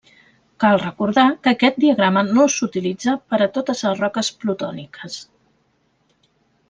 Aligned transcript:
Cal 0.61 0.77
recordar 0.83 1.25
que 1.47 1.51
aquest 1.51 1.77
diagrama 1.83 2.23
no 2.29 2.45
s'utilitza 2.55 3.15
per 3.33 3.41
a 3.47 3.51
totes 3.59 3.85
les 3.89 4.01
roques 4.05 4.33
plutòniques. 4.45 5.21